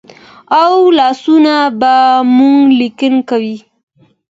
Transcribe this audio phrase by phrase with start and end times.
[0.61, 1.93] او لاسونه به
[2.35, 3.57] مو لیکل کوي.